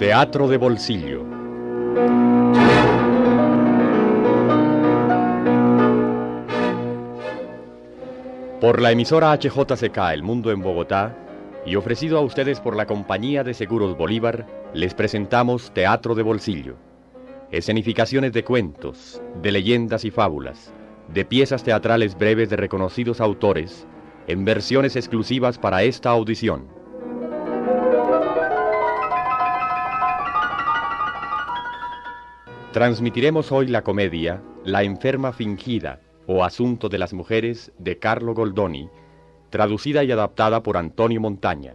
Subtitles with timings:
[0.00, 1.26] Teatro de Bolsillo.
[8.62, 11.14] Por la emisora HJCK El Mundo en Bogotá
[11.66, 16.76] y ofrecido a ustedes por la Compañía de Seguros Bolívar, les presentamos Teatro de Bolsillo.
[17.50, 20.72] Escenificaciones de cuentos, de leyendas y fábulas,
[21.12, 23.86] de piezas teatrales breves de reconocidos autores,
[24.28, 26.79] en versiones exclusivas para esta audición.
[32.72, 38.88] Transmitiremos hoy la comedia La enferma fingida o Asunto de las Mujeres de Carlo Goldoni,
[39.50, 41.74] traducida y adaptada por Antonio Montaña.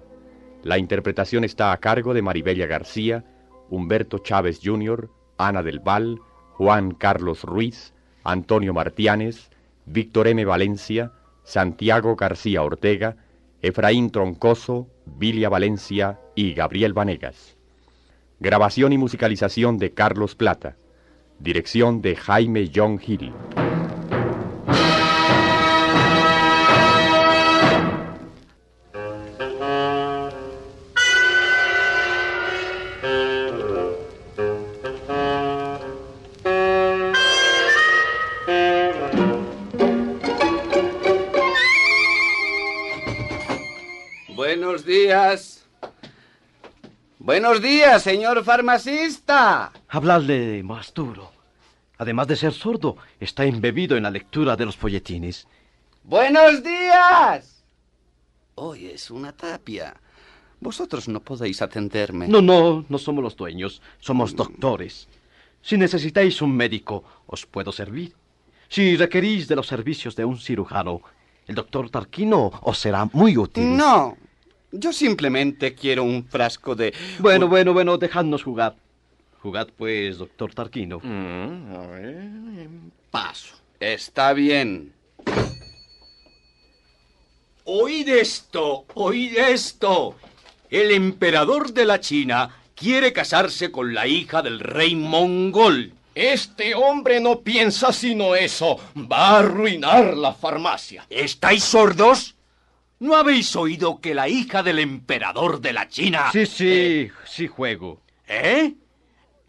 [0.63, 3.25] La interpretación está a cargo de Maribella García,
[3.69, 6.21] Humberto Chávez Jr., Ana del Val,
[6.53, 9.51] Juan Carlos Ruiz, Antonio Martianes,
[9.85, 10.45] Víctor M.
[10.45, 11.11] Valencia,
[11.43, 13.17] Santiago García Ortega,
[13.61, 17.57] Efraín Troncoso, Vilia Valencia y Gabriel Vanegas.
[18.39, 20.77] Grabación y musicalización de Carlos Plata.
[21.39, 23.33] Dirección de Jaime John Hill.
[44.35, 45.65] Buenos días.
[47.19, 49.71] Buenos días, señor farmacista.
[49.95, 51.31] Hablarle más duro.
[51.97, 55.47] Además de ser sordo, está embebido en la lectura de los folletines.
[56.03, 57.63] Buenos días.
[58.55, 59.95] Hoy es una tapia.
[60.59, 62.27] Vosotros no podéis atenderme.
[62.27, 65.07] No, no, no somos los dueños, somos doctores.
[65.61, 68.13] Si necesitáis un médico, os puedo servir.
[68.67, 71.03] Si requerís de los servicios de un cirujano,
[71.47, 73.77] el doctor Tarquino os será muy útil.
[73.77, 74.17] No.
[74.73, 76.93] Yo simplemente quiero un frasco de...
[77.19, 78.75] Bueno, bueno, bueno, dejadnos jugar.
[79.45, 80.99] Jugad pues, doctor Tarquino.
[83.11, 83.53] Paso.
[83.79, 84.91] Está bien.
[87.65, 90.15] Oíd esto, oíd esto.
[90.71, 95.93] El emperador de la China quiere casarse con la hija del rey mongol.
[96.15, 98.79] Este hombre no piensa sino eso.
[98.95, 101.05] Va a arruinar la farmacia.
[101.07, 102.33] ¿Estáis sordos?
[102.97, 106.31] ¿No habéis oído que la hija del emperador de la China...
[106.31, 108.01] Sí, sí, sí juego.
[108.27, 108.73] ¿Eh?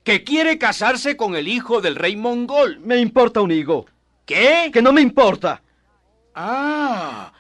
[0.06, 2.78] Que quiere casarse con el hijo del rey mongol.
[2.78, 3.87] Me importa un higo.
[4.25, 4.71] ¿Qué?
[4.72, 5.61] Que no me importa.
[6.33, 7.33] Ah,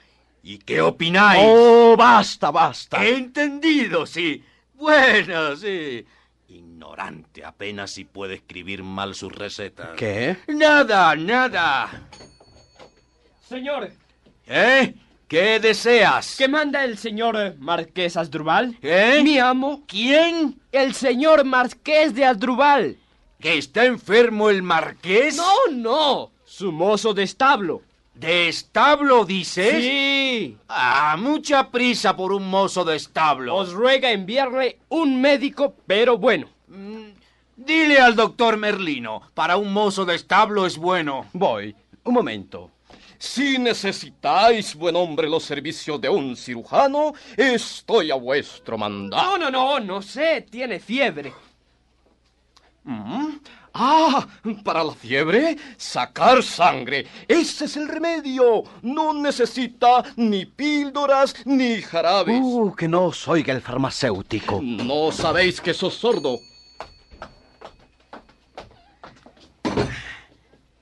[0.42, 1.44] ¿y qué opináis?
[1.46, 3.06] Oh, basta, basta.
[3.06, 4.42] Entendido, sí.
[4.74, 6.04] Bueno, sí.
[6.48, 9.90] Ignorante apenas si puede escribir mal sus recetas.
[9.96, 10.36] ¿Qué?
[10.48, 12.08] Nada, nada.
[13.48, 13.92] Señor,
[14.48, 14.92] ¿Eh?
[15.28, 16.36] ¿Qué deseas?
[16.36, 18.76] ¿qué manda el señor Marqués Asdrúbal?
[18.80, 19.20] ¿Eh?
[19.24, 20.60] Mi amo, ¿Quién?
[20.70, 22.96] el señor Marqués de Asdrúbal.
[23.40, 25.36] ¿Que está enfermo el marqués?
[25.36, 27.82] No, no, su mozo de establo.
[28.14, 29.82] ¿De establo, dices?
[29.82, 30.56] Sí.
[30.68, 33.56] Ah, mucha prisa por un mozo de establo.
[33.56, 36.48] Os ruega enviarle un médico, pero bueno.
[36.68, 37.08] Mm,
[37.56, 41.26] Dile al doctor Merlino, para un mozo de establo es bueno.
[41.32, 41.74] Voy.
[42.04, 42.70] Un momento.
[43.18, 49.38] Si necesitáis, buen hombre, los servicios de un cirujano, estoy a vuestro No, mandado.
[49.38, 51.32] no, no, no sé, tiene fiebre.
[52.84, 53.38] Mm.
[53.78, 54.26] Ah,
[54.64, 57.06] para la fiebre, sacar sangre.
[57.28, 58.64] Ese es el remedio.
[58.80, 62.40] No necesita ni píldoras ni jarabes.
[62.42, 64.60] Uh, que no os oiga el farmacéutico.
[64.62, 66.38] No sabéis que sos sordo.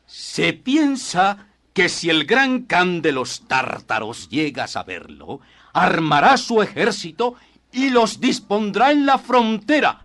[0.07, 5.41] Se piensa que si el gran Khan de los tártaros llega a saberlo,
[5.73, 7.35] armará su ejército
[7.73, 10.05] y los dispondrá en la frontera.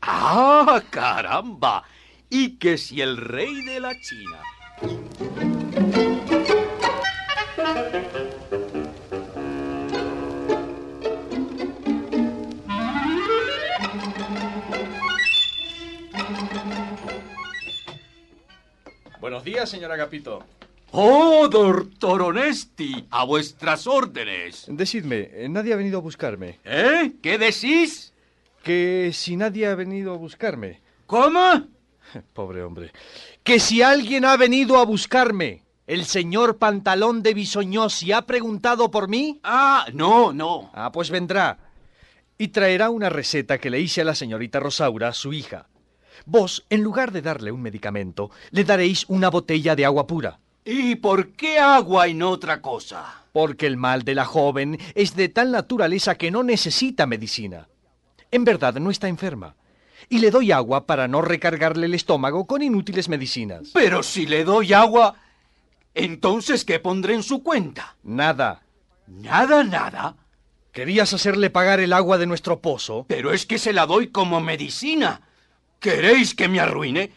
[0.00, 1.84] ¡Ah, caramba!
[2.30, 4.40] Y que si el rey de la China...
[19.20, 20.42] Buenos días, señora Capito.
[20.94, 24.66] Oh, doctor Honesti, a vuestras órdenes.
[24.68, 26.60] Decidme, eh, nadie ha venido a buscarme.
[26.64, 27.12] ¿Eh?
[27.22, 28.12] ¿Qué decís?
[28.62, 30.82] Que si nadie ha venido a buscarme.
[31.06, 31.66] ¿Cómo?
[32.34, 32.92] Pobre hombre.
[33.42, 35.62] Que si alguien ha venido a buscarme.
[35.86, 39.40] ¿El señor Pantalón de Bisoñosi ha preguntado por mí?
[39.44, 40.70] Ah, no, no.
[40.74, 41.56] Ah, pues vendrá.
[42.36, 45.68] Y traerá una receta que le hice a la señorita Rosaura, su hija.
[46.26, 50.41] Vos, en lugar de darle un medicamento, le daréis una botella de agua pura.
[50.64, 53.24] ¿Y por qué agua y no otra cosa?
[53.32, 57.68] Porque el mal de la joven es de tal naturaleza que no necesita medicina.
[58.30, 59.56] En verdad no está enferma.
[60.08, 63.70] Y le doy agua para no recargarle el estómago con inútiles medicinas.
[63.74, 65.16] Pero si le doy agua,
[65.94, 67.96] entonces ¿qué pondré en su cuenta?
[68.04, 68.62] Nada.
[69.08, 70.16] Nada, nada.
[70.70, 73.04] ¿Querías hacerle pagar el agua de nuestro pozo?
[73.08, 75.22] Pero es que se la doy como medicina.
[75.80, 77.12] ¿Queréis que me arruine?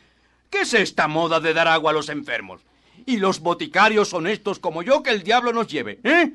[0.49, 2.61] ¿Qué es esta moda de dar agua a los enfermos?
[3.05, 6.33] Y los boticarios honestos como yo, que el diablo nos lleve, ¿eh?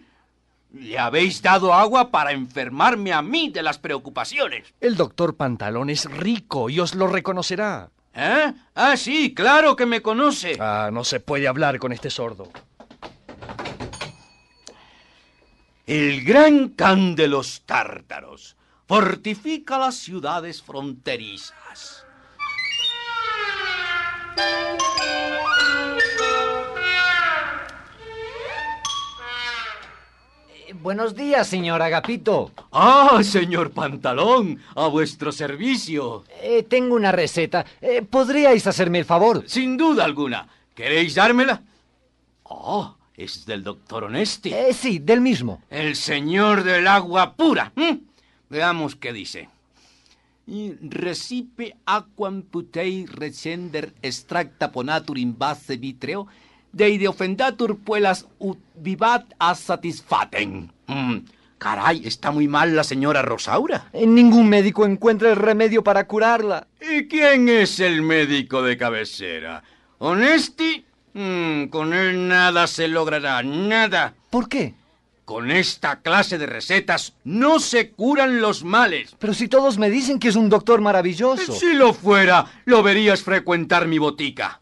[0.73, 4.73] Le habéis dado agua para enfermarme a mí de las preocupaciones.
[4.81, 7.91] El doctor Pantalón es rico y os lo reconocerá.
[8.15, 8.53] ¿Eh?
[8.75, 10.57] Ah, sí, claro que me conoce.
[10.61, 12.49] Ah, no se puede hablar con este sordo.
[15.87, 18.57] El gran can de los tártaros
[18.87, 22.05] fortifica las ciudades fronterizas.
[30.75, 32.53] Buenos días, señor Agapito.
[32.71, 36.25] Ah, señor Pantalón, a vuestro servicio.
[36.43, 37.67] Eh, tengo una receta.
[37.81, 39.43] Eh, ¿Podríais hacerme el favor?
[39.47, 40.49] Sin duda alguna.
[40.75, 41.63] ¿Queréis dármela?
[42.45, 44.53] Oh, es del doctor Honesti.
[44.53, 45.63] Eh, sí, del mismo.
[45.71, 47.73] El señor del agua pura.
[48.49, 49.49] Veamos qué dice.
[50.83, 56.27] Recipe aquam putei recender extracta ponatur in base vitreo,
[56.73, 60.71] deide ofendatur puelas ut vivat a satisfaten.
[60.87, 61.19] Mm,
[61.59, 63.89] Caray, está muy mal la señora Rosaura.
[63.93, 66.67] Ningún médico encuentra el remedio para curarla.
[66.81, 69.63] ¿Y quién es el médico de cabecera?
[69.99, 70.85] ¿Honesti?
[71.13, 74.15] Mm, con él nada se logrará, nada.
[74.31, 74.75] ¿Por qué?
[75.27, 79.15] Con esta clase de recetas no se curan los males.
[79.19, 81.53] Pero si todos me dicen que es un doctor maravilloso.
[81.53, 84.60] Si lo fuera, lo verías frecuentar mi botica.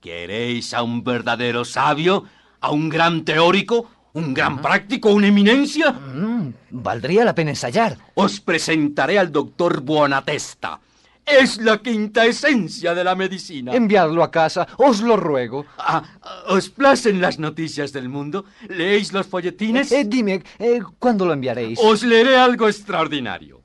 [0.00, 2.24] ¿Queréis a un verdadero sabio?
[2.60, 3.90] ¿A un gran teórico?
[4.12, 5.10] ¿Un gran práctico?
[5.10, 5.92] ¿Una eminencia?
[5.92, 7.98] Mm, valdría la pena ensayar.
[8.14, 10.80] Os presentaré al doctor Buonatesta.
[11.26, 13.74] Es la quinta esencia de la medicina.
[13.74, 15.66] Enviadlo a casa, os lo ruego.
[15.76, 16.02] Ah,
[16.48, 18.46] ¿Os placen las noticias del mundo?
[18.68, 19.92] ¿Leéis los folletines?
[19.92, 21.78] Eh, dime, eh, ¿cuándo lo enviaréis?
[21.82, 23.60] Os leeré algo extraordinario.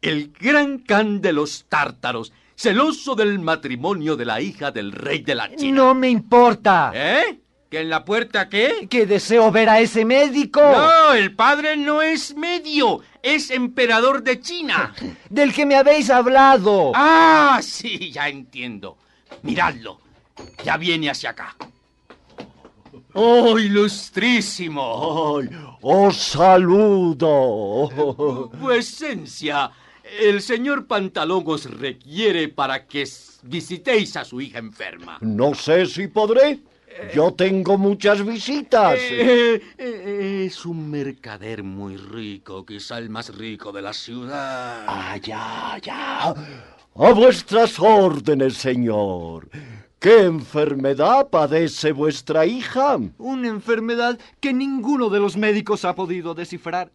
[0.00, 5.34] El gran can de los tártaros, celoso del matrimonio de la hija del rey de
[5.34, 5.76] la China.
[5.76, 6.92] No me importa.
[6.94, 7.40] ¿Eh?
[7.70, 8.86] ¿Que en la puerta qué?
[8.90, 10.60] Que deseo ver a ese médico.
[10.60, 14.94] No, el padre no es medio, es emperador de China.
[15.30, 16.92] Del que me habéis hablado.
[16.94, 18.98] Ah, sí, ya entiendo.
[19.42, 19.98] Miradlo,
[20.62, 21.56] ya viene hacia acá.
[23.14, 25.38] ¡Oh, ilustrísimo!
[25.40, 25.48] ¡Ay!
[25.80, 27.88] ¡Os saludo!
[28.60, 29.70] Vuecencia,
[30.18, 33.08] el señor Pantalón os requiere para que
[33.42, 35.18] visitéis a su hija enferma.
[35.20, 36.60] No sé si podré.
[37.14, 38.98] Yo tengo muchas visitas.
[38.98, 44.84] Eh, eh, es un mercader muy rico, quizá el más rico de la ciudad.
[44.86, 46.34] Ah, ya, ya.
[46.94, 49.48] A vuestras órdenes, señor.
[49.98, 52.98] ¿Qué enfermedad padece vuestra hija?
[53.18, 56.90] Una enfermedad que ninguno de los médicos ha podido descifrar.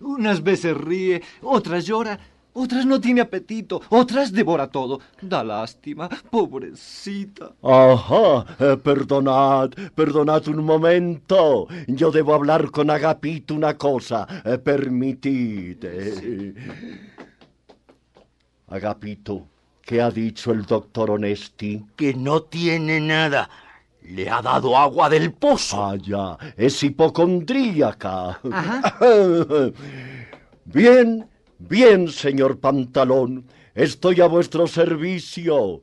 [0.00, 2.18] Unas veces ríe, otras llora,
[2.54, 5.00] otras no tiene apetito, otras devora todo.
[5.20, 7.52] Da lástima, pobrecita.
[7.62, 11.66] Ajá, eh, perdonad, perdonad un momento.
[11.86, 14.26] Yo debo hablar con Agapito una cosa.
[14.44, 15.78] Eh, permitid.
[15.84, 16.54] eh.
[18.68, 19.46] Agapito,
[19.82, 21.84] ¿qué ha dicho el doctor Honesti?
[21.96, 23.48] Que no tiene nada.
[24.02, 25.84] Le ha dado agua del pozo.
[25.84, 28.40] Ah, ya, es hipocondríaca.
[30.64, 31.28] bien,
[31.68, 35.82] bien, señor Pantalón, estoy a vuestro servicio.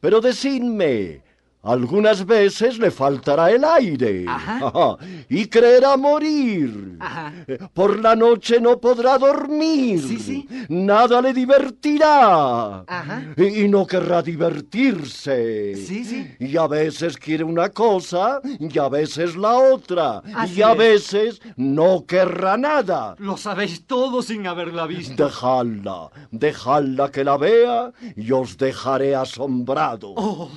[0.00, 1.22] Pero decidme,
[1.64, 4.24] algunas veces le faltará el aire.
[4.28, 4.96] Ajá,
[5.28, 6.98] Y creerá morir.
[7.46, 10.00] Eh, Por la noche no podrá dormir.
[10.00, 10.48] Sí, sí.
[10.68, 12.80] Nada le divertirá.
[12.86, 13.22] Ajá.
[13.36, 15.74] Y y no querrá divertirse.
[15.76, 16.34] Sí, sí.
[16.38, 20.22] Y a veces quiere una cosa y a veces la otra.
[20.34, 20.78] Así y a es.
[20.78, 23.14] veces no querrá nada.
[23.18, 25.24] Lo sabéis todo sin haberla visto.
[25.24, 30.14] Dejadla, dejadla que la vea y os dejaré asombrado.
[30.16, 30.50] Oh,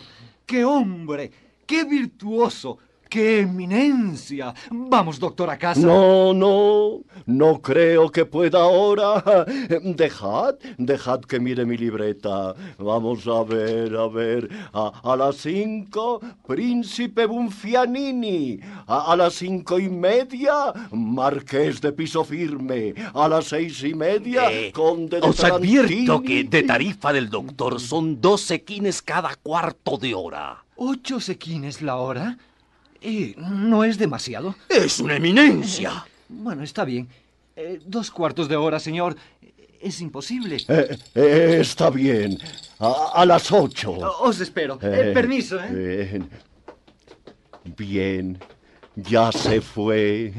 [0.48, 1.30] ¡Qué hombre!
[1.68, 2.80] ¡Qué virtuoso!
[3.10, 4.54] ¡Qué eminencia!
[4.70, 5.80] Vamos, doctor, a casa.
[5.80, 9.24] No, no, no creo que pueda ahora.
[9.84, 12.54] Dejad, dejad que mire mi libreta.
[12.78, 14.50] Vamos a ver, a ver.
[14.74, 18.60] A, a las cinco, Príncipe Bunfianini.
[18.88, 22.94] A, a las cinco y media, Marqués de Piso Firme.
[23.14, 27.80] A las seis y media, Eh, Conde de Os advierto que de tarifa del doctor
[27.80, 30.64] son 12 quines cada cuarto de hora.
[30.76, 32.38] ¿Ocho sequines la hora?
[33.02, 34.56] Y no es demasiado.
[34.70, 36.06] Es una eminencia.
[36.30, 37.08] Bueno, está bien.
[37.56, 39.16] Eh, dos cuartos de hora, señor.
[39.80, 40.58] Es imposible.
[40.68, 42.38] Eh, eh, está bien.
[42.80, 43.92] A, a las ocho.
[43.92, 44.80] Os espero.
[44.82, 45.70] Eh, Eh, permiso, ¿eh?
[46.16, 46.30] Bien.
[47.78, 48.40] Bien.
[48.96, 50.34] Ya se fue.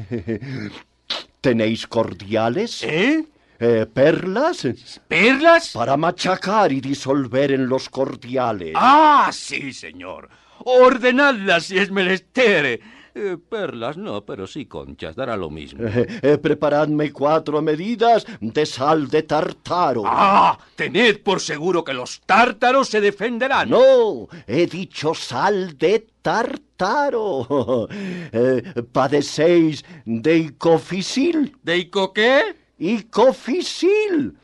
[1.41, 2.83] ¿Tenéis cordiales?
[2.83, 3.25] ¿Eh?
[3.61, 4.67] Eh, ¿Perlas?
[5.07, 5.69] ¿Perlas?
[5.71, 8.73] Para machacar y disolver en los cordiales.
[8.75, 10.29] Ah, sí, señor.
[10.65, 12.79] Ordenadlas si es menester.
[13.15, 15.83] Eh, perlas no, pero sí conchas, dará lo mismo.
[15.85, 20.03] Eh, eh, preparadme cuatro medidas de sal de tartaro.
[20.05, 23.69] Ah, tened por seguro que los tártaros se defenderán.
[23.69, 26.67] No, he dicho sal de tartaro.
[28.31, 28.63] Eh,
[28.93, 31.57] ¿Padecéis de icofisil?
[31.61, 32.55] ¿De ico qué?
[32.77, 34.37] Icofisil.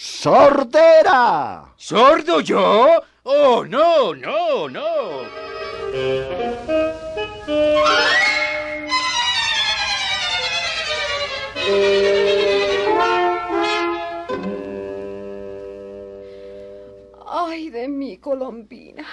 [0.00, 1.74] ¡Sordera!
[1.76, 3.02] ¿Sordo yo?
[3.24, 4.86] Oh, no, no, no.
[17.26, 19.04] Ay, de mí, Colombina.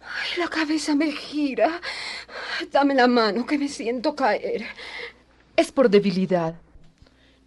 [0.00, 1.78] Ay, la cabeza me gira.
[2.72, 4.64] Dame la mano, que me siento caer.
[5.56, 6.54] Es por debilidad.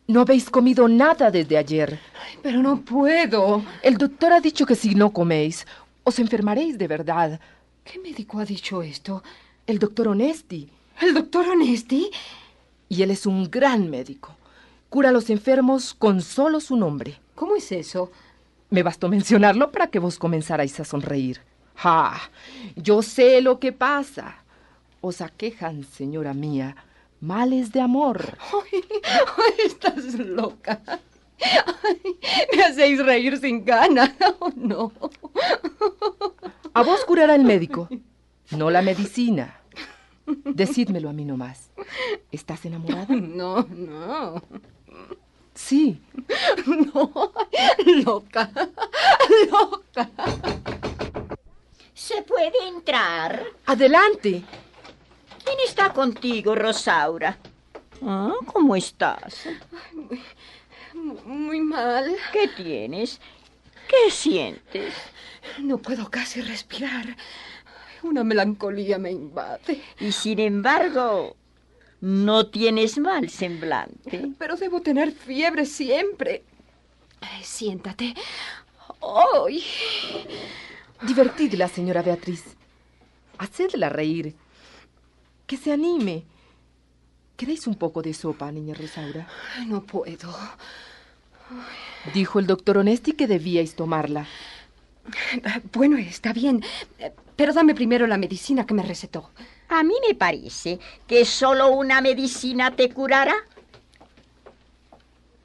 [0.09, 1.99] No habéis comido nada desde ayer.
[2.41, 3.63] Pero no puedo.
[3.83, 5.67] El doctor ha dicho que si no coméis,
[6.03, 7.39] os enfermaréis de verdad.
[7.83, 9.21] ¿Qué médico ha dicho esto?
[9.67, 10.67] El doctor Onesti.
[10.99, 12.09] ¿El doctor Onesti?
[12.89, 14.35] Y él es un gran médico.
[14.89, 17.19] Cura a los enfermos con solo su nombre.
[17.35, 18.11] ¿Cómo es eso?
[18.71, 21.39] Me bastó mencionarlo para que vos comenzarais a sonreír.
[21.75, 22.19] ¡Ja!
[22.75, 24.37] Yo sé lo que pasa.
[25.01, 26.75] Os aquejan, señora mía,
[27.21, 28.37] males de amor.
[28.71, 30.81] Ay, ay, estás loca.
[31.41, 32.19] Ay,
[32.55, 34.11] me hacéis reír sin ganas.
[34.39, 34.91] Oh, no.
[36.73, 37.87] A vos curará el médico,
[38.51, 39.61] no la medicina.
[40.45, 41.71] Decídmelo a mí nomás.
[42.31, 43.07] ¿Estás enamorada?
[43.15, 44.41] No, no.
[45.53, 45.99] Sí.
[46.93, 47.11] No,
[48.05, 48.49] loca,
[49.51, 50.09] loca.
[51.93, 53.43] ¿Se puede entrar?
[53.65, 54.43] Adelante.
[55.43, 57.37] ¿Quién está contigo, Rosaura?
[58.01, 59.47] Ah, ¿Cómo estás?
[60.93, 62.15] Muy, muy mal.
[62.31, 63.19] ¿Qué tienes?
[63.87, 64.93] ¿Qué sientes?
[65.59, 67.15] No puedo casi respirar.
[68.03, 69.81] Una melancolía me invade.
[69.99, 71.35] Y sin embargo,
[72.01, 74.31] no tienes mal semblante.
[74.37, 76.43] Pero debo tener fiebre siempre.
[77.43, 78.13] Siéntate.
[79.01, 79.63] ¡Ay!
[81.01, 82.43] Divertidla, señora Beatriz.
[83.37, 84.35] Hacedla reír.
[85.49, 86.25] Que se anime.
[87.35, 89.27] ¿Queréis un poco de sopa, niña Rosaura?
[89.57, 90.31] Ay, No puedo.
[92.13, 94.27] Dijo el doctor Onesti que debíais tomarla.
[95.73, 96.63] Bueno, está bien.
[97.35, 99.31] Pero dame primero la medicina que me recetó.
[99.69, 100.77] A mí me parece
[101.07, 103.33] que solo una medicina te curará.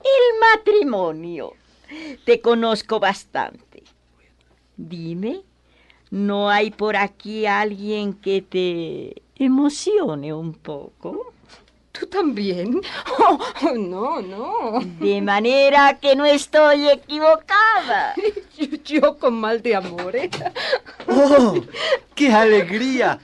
[0.01, 1.55] El matrimonio.
[2.27, 3.85] Te conozco bastante.
[4.77, 5.45] Dime,
[6.11, 11.35] ¿no hay por aquí alguien que te emocione un poco?
[11.99, 12.81] ¿Tú también?
[13.21, 14.81] Oh, oh, no, no.
[14.99, 18.15] De manera que no estoy equivocada.
[18.59, 20.31] Yo, yo con mal de amores.
[21.09, 21.61] ¡Oh!
[22.15, 23.19] ¡Qué alegría!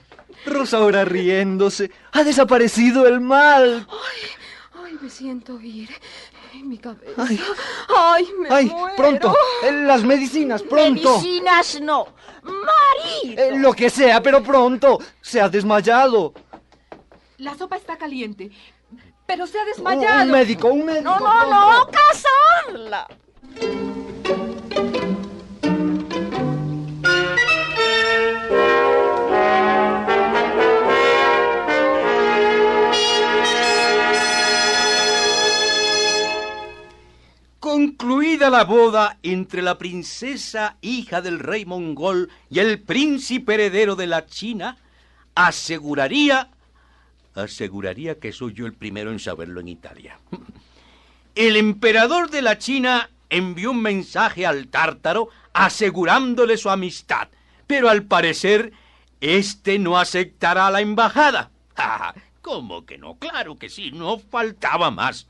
[0.45, 1.91] Rosaura riéndose.
[2.13, 3.87] ¡Ha desaparecido el mal!
[3.89, 5.91] Ay, ay, me siento ir.
[6.61, 7.15] Ay, mi cabeza.
[7.17, 7.41] Ay.
[7.97, 8.95] Ay, me ¡Ay, muero.
[8.97, 9.35] pronto!
[9.73, 11.19] ¡Las medicinas, pronto!
[11.19, 12.07] Medicinas no.
[12.43, 13.43] Marido.
[13.43, 14.99] Eh, lo que sea, pero pronto.
[15.23, 16.35] Se ha desmayado.
[17.39, 18.51] La sopa está caliente,
[19.27, 20.27] pero se ha Un desmayado.
[20.31, 21.19] médico, un médico.
[21.19, 23.09] No, no, no, casarla.
[37.81, 44.07] Concluida la boda entre la princesa hija del rey mongol y el príncipe heredero de
[44.07, 44.77] la China,
[45.35, 46.51] aseguraría,
[47.35, 50.19] aseguraría que soy yo el primero en saberlo en Italia.
[51.35, 57.29] El emperador de la China envió un mensaje al tártaro asegurándole su amistad,
[57.67, 58.73] pero al parecer
[59.23, 61.51] este no aceptará la embajada.
[62.43, 63.15] ¿Cómo que no?
[63.15, 65.29] Claro que sí, no faltaba más.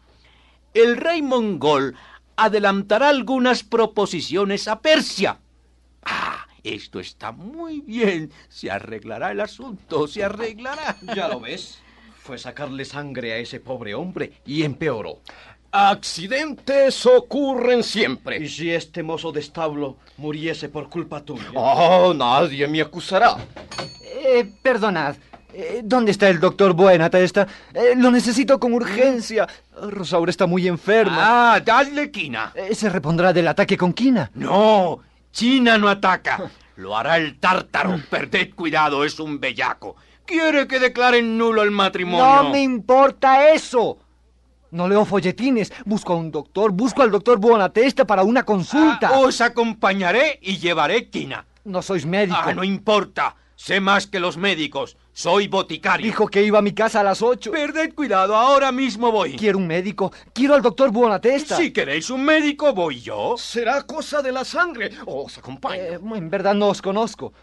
[0.75, 1.97] El rey mongol
[2.45, 5.39] adelantará algunas proposiciones a Persia.
[6.03, 8.33] Ah, esto está muy bien.
[8.49, 10.97] Se arreglará el asunto, se arreglará.
[11.15, 11.79] ¿Ya lo ves?
[12.23, 15.21] Fue sacarle sangre a ese pobre hombre y empeoró.
[15.73, 18.39] Accidentes ocurren siempre.
[18.43, 21.51] ¿Y si este mozo de establo muriese por culpa tuya?
[21.55, 23.37] Oh, nadie me acusará.
[24.03, 25.17] Eh, perdonad.
[25.53, 27.47] Eh, ¿Dónde está el doctor Buenatesta?
[27.75, 29.47] Eh, lo necesito con urgencia.
[29.81, 31.55] Rosaura está muy enferma.
[31.55, 32.53] Ah, dale quina.
[32.55, 34.31] Eh, ¿Se repondrá del ataque con quina?
[34.35, 35.01] No,
[35.33, 36.51] China no ataca.
[36.77, 38.01] Lo hará el tártaro.
[38.09, 39.97] Perded cuidado, es un bellaco.
[40.25, 42.43] Quiere que declaren nulo el matrimonio.
[42.43, 43.99] No me importa eso.
[44.71, 45.73] No leo folletines.
[45.85, 46.71] Busco a un doctor.
[46.71, 49.09] Busco al doctor Buenatesta para una consulta.
[49.13, 51.45] Ah, os acompañaré y llevaré quina.
[51.65, 52.39] No sois médico.
[52.41, 53.35] Ah, no importa.
[53.61, 54.97] Sé más que los médicos.
[55.13, 56.07] Soy boticario.
[56.07, 57.51] Dijo que iba a mi casa a las ocho.
[57.51, 59.37] Perded cuidado, ahora mismo voy.
[59.37, 60.11] Quiero un médico.
[60.33, 61.59] Quiero al doctor Buenatesta.
[61.59, 63.35] Si queréis un médico, voy yo.
[63.37, 64.93] Será cosa de la sangre.
[65.05, 65.75] Os acompaño.
[65.75, 67.35] Eh, en verdad no os conozco.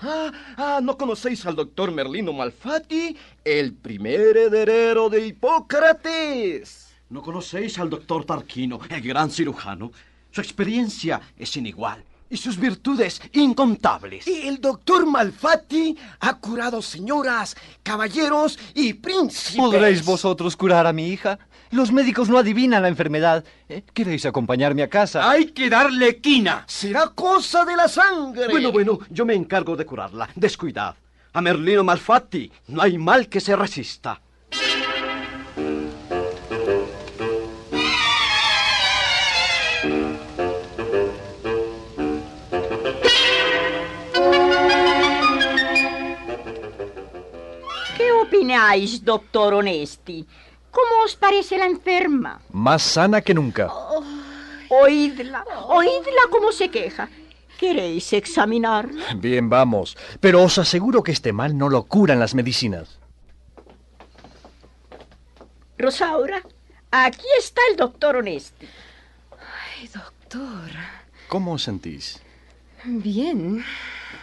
[0.00, 6.94] Ah, ah, ¿no conocéis al doctor Merlino Malfatti, el primer heredero de Hipócrates?
[7.10, 9.90] ¿No conocéis al doctor Tarquino, el gran cirujano?
[10.30, 14.26] Su experiencia es sin igual y sus virtudes incontables.
[14.26, 19.56] Y el doctor Malfatti ha curado señoras, caballeros y príncipes.
[19.56, 21.38] ¿Podréis vosotros curar a mi hija?
[21.70, 23.44] Los médicos no adivinan la enfermedad.
[23.68, 23.82] ¿Eh?
[23.92, 25.30] ¿Queréis acompañarme a casa?
[25.30, 26.64] Hay que darle quina.
[26.66, 28.48] Será cosa de la sangre.
[28.48, 30.30] Bueno, bueno, yo me encargo de curarla.
[30.34, 30.96] Descuidad.
[31.34, 34.20] A Merlino Malfatti no hay mal que se resista.
[48.42, 50.26] Opináis, doctor Honesti?
[50.70, 52.40] ¿Cómo os parece la enferma?
[52.50, 53.70] Más sana que nunca.
[54.68, 57.08] Oídla, oídla cómo se queja.
[57.58, 59.14] ¿Queréis examinarla?
[59.14, 59.96] Bien, vamos.
[60.20, 62.98] Pero os aseguro que este mal no lo curan las medicinas.
[65.78, 66.42] Rosaura,
[66.90, 68.66] aquí está el doctor Honesti.
[69.78, 70.70] Ay, doctor.
[71.28, 72.20] ¿Cómo os sentís?
[72.84, 73.64] Bien.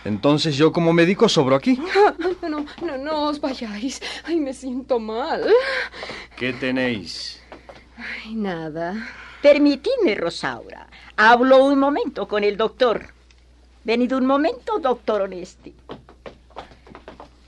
[0.05, 1.77] Entonces yo como médico sobro aquí.
[1.77, 4.01] No, no, no, no os vayáis.
[4.23, 5.45] Ay, me siento mal.
[6.38, 7.41] ¿Qué tenéis?
[7.97, 9.07] Ay, nada.
[9.41, 10.88] Permitidme, Rosaura.
[11.17, 13.13] Hablo un momento con el doctor.
[13.83, 15.73] Venid un momento, doctor Honesti.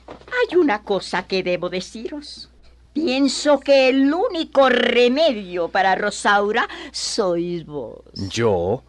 [0.07, 2.49] Hay una cosa que debo deciros.
[2.93, 8.01] Pienso que el único remedio para Rosaura sois vos.
[8.29, 8.83] ¿Yo?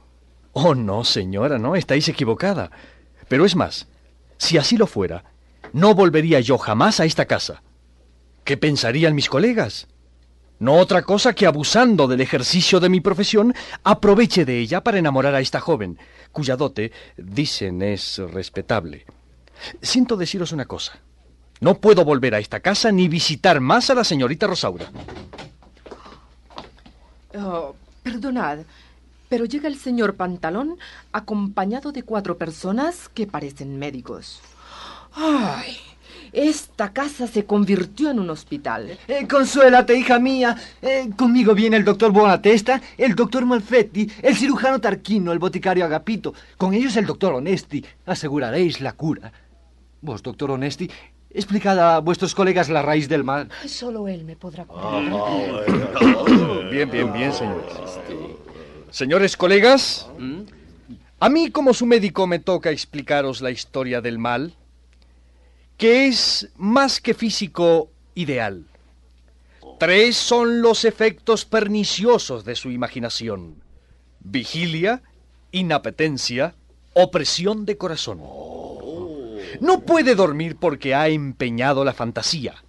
[0.52, 2.70] Oh, no, señora, no, estáis equivocada.
[3.32, 3.86] Pero es más,
[4.36, 5.24] si así lo fuera,
[5.72, 7.62] no volvería yo jamás a esta casa.
[8.44, 9.88] ¿Qué pensarían mis colegas?
[10.58, 15.34] No otra cosa que abusando del ejercicio de mi profesión, aproveche de ella para enamorar
[15.34, 15.98] a esta joven,
[16.30, 19.06] cuya dote, dicen, es respetable.
[19.80, 21.00] Siento deciros una cosa.
[21.60, 24.90] No puedo volver a esta casa ni visitar más a la señorita Rosaura.
[27.34, 28.58] Oh, perdonad,
[29.32, 30.76] pero llega el señor Pantalón
[31.10, 34.42] acompañado de cuatro personas que parecen médicos.
[35.14, 35.78] ¡Ay!
[36.34, 38.98] Esta casa se convirtió en un hospital.
[39.08, 40.54] Eh, consuélate, hija mía.
[40.82, 46.34] Eh, conmigo viene el doctor Bonatesta, el doctor Malfetti, el cirujano Tarquino, el boticario Agapito.
[46.58, 47.82] Con ellos el doctor Honesti.
[48.04, 49.32] Aseguraréis la cura.
[50.02, 50.90] Vos, doctor Honesti,
[51.30, 53.48] explicad a vuestros colegas la raíz del mal.
[53.64, 54.64] Solo él me podrá
[56.70, 57.72] Bien, bien, bien, señores.
[58.92, 60.06] Señores colegas,
[61.18, 64.54] a mí como su médico me toca explicaros la historia del mal,
[65.78, 68.66] que es más que físico ideal.
[69.80, 73.62] Tres son los efectos perniciosos de su imaginación.
[74.20, 75.00] Vigilia,
[75.52, 76.54] inapetencia,
[76.92, 78.20] opresión de corazón.
[79.62, 82.62] No puede dormir porque ha empeñado la fantasía.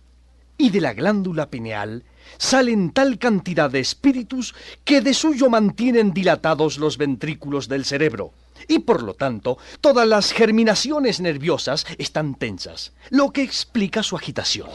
[0.57, 2.05] Y de la glándula pineal
[2.37, 8.33] salen tal cantidad de espíritus que de suyo mantienen dilatados los ventrículos del cerebro.
[8.67, 14.69] Y por lo tanto, todas las germinaciones nerviosas están tensas, lo que explica su agitación.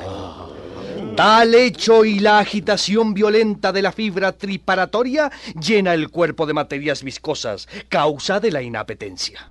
[1.16, 7.02] Tal hecho y la agitación violenta de la fibra triparatoria llena el cuerpo de materias
[7.02, 9.50] viscosas, causa de la inapetencia.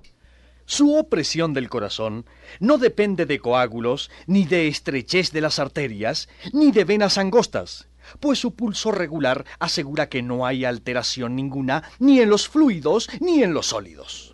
[0.64, 2.26] Su opresión del corazón
[2.60, 7.87] no depende de coágulos, ni de estrechez de las arterias, ni de venas angostas,
[8.20, 13.42] pues su pulso regular asegura que no hay alteración ninguna ni en los fluidos ni
[13.42, 14.27] en los sólidos.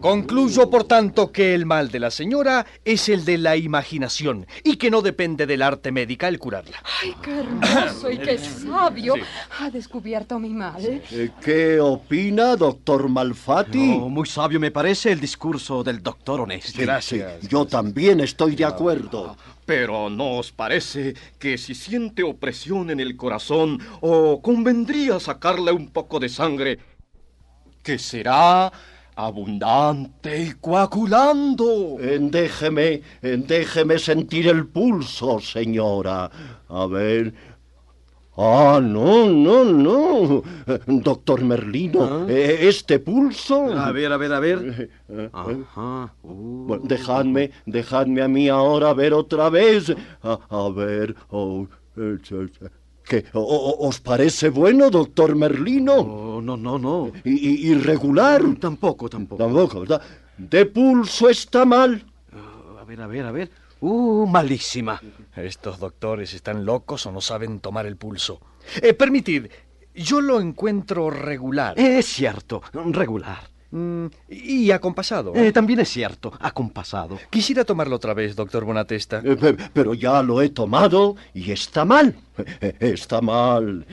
[0.00, 4.76] Concluyo, por tanto, que el mal de la señora es el de la imaginación y
[4.76, 6.82] que no depende del arte médica el curarla.
[7.02, 9.14] Ay, qué hermoso y qué sabio.
[9.58, 10.82] Ha descubierto mi mal.
[10.84, 13.98] Eh, ¿Qué opina, doctor Malfatti?
[13.98, 16.80] No, muy sabio me parece el discurso del doctor Onesti.
[16.80, 17.46] Gracias.
[17.48, 19.36] Yo también estoy de acuerdo.
[19.66, 25.90] Pero ¿no os parece que si siente opresión en el corazón o convendría sacarle un
[25.90, 26.78] poco de sangre,
[27.82, 28.72] que será
[29.26, 31.96] abundante y coagulando?
[32.00, 36.30] Eh, déjeme, eh, déjeme sentir el pulso, señora.
[36.68, 37.34] A ver.
[38.36, 40.42] Ah, no, no, no.
[40.66, 43.66] Eh, Doctor Merlino, eh, este pulso.
[43.76, 44.90] A ver, a ver, a ver.
[45.08, 46.14] Eh, Ajá.
[46.22, 49.94] Bueno, dejadme, dejadme a mí ahora ver otra vez.
[50.22, 51.14] A, a ver.
[51.30, 52.68] oh, eh, eh, eh,
[53.10, 53.24] ¿Qué?
[53.32, 55.94] O- o- ¿Os parece bueno, doctor Merlino?
[55.94, 57.10] Oh, no, no, no.
[57.24, 58.40] ¿Y, y- irregular?
[58.60, 59.42] Tampoco, tampoco.
[59.42, 60.00] Tampoco, ¿verdad?
[60.38, 62.04] De pulso está mal.
[62.80, 63.50] A ver, a ver, a ver.
[63.80, 65.00] Uh, malísima.
[65.34, 68.40] Estos doctores están locos o no saben tomar el pulso.
[68.80, 69.46] Eh, permitid,
[69.92, 71.76] yo lo encuentro regular.
[71.80, 73.49] Es cierto, regular.
[73.72, 75.32] Mm, y acompasado.
[75.36, 77.18] Eh, también es cierto, acompasado.
[77.30, 79.22] Quisiera tomarlo otra vez, doctor Bonatesta.
[79.24, 82.14] Eh, pe- Pero ya lo he tomado y está mal.
[82.60, 83.86] Eh, Está mal.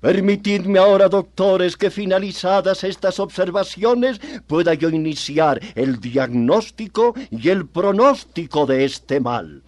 [0.00, 8.66] Permitidme ahora, doctores, que finalizadas estas observaciones pueda yo iniciar el diagnóstico y el pronóstico
[8.66, 9.62] de este mal.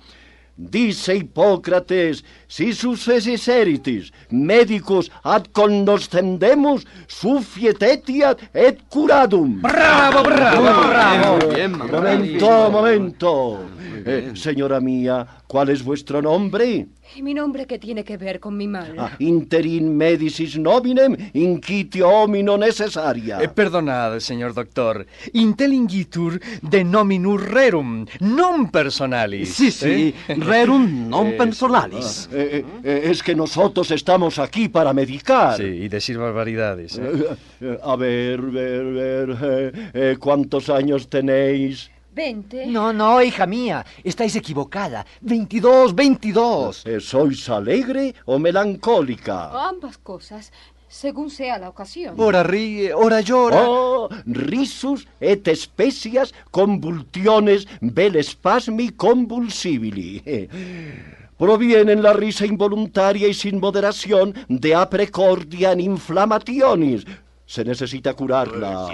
[0.57, 9.61] Dice Hipócrates, si sucesis eritis, medicus ad cognoscendemus, sufiet etiat et curadum.
[9.63, 11.49] ¡Bravo, bravo, bravo!
[11.51, 13.61] Bien, Momento, momento.
[14.07, 16.87] Eh, señora mía, ¿cuál es vuestro nombre?
[17.17, 18.97] ¿Y mi nombre qué tiene que ver con mi mal?
[18.99, 23.41] Ah, interin medicis nominem inquitio homino necessaria.
[23.41, 25.07] Eh, perdonad, señor doctor.
[25.33, 29.55] Intellingitur de nominur rerum, non personalis.
[29.55, 30.35] Sí, sí, ¿Eh?
[30.39, 32.29] rerum non Eh, personalis.
[32.33, 35.57] Eh, eh, eh, es que nosotros estamos aquí para medicar.
[35.57, 36.99] Sí, y decir barbaridades.
[36.99, 37.03] ¿eh?
[37.05, 41.91] Eh, eh, a ver, ver, ver, eh, eh, ¿cuántos años tenéis?
[42.15, 42.67] Veinte.
[42.67, 45.05] No, no, hija mía, estáis equivocada.
[45.21, 46.87] 22, 22.
[46.87, 49.51] Eh, ¿Sois alegre o melancólica?
[49.69, 50.53] Ambas cosas,
[50.89, 52.15] según sea la ocasión.
[52.17, 53.65] Ora ríe, ora llora.
[53.67, 60.23] Oh, risus et specias convulsiones vel spasmi convulsibili.
[61.37, 67.05] Provienen la risa involuntaria y sin moderación de aprecordia en inflamationes.
[67.47, 68.89] Se necesita curarla.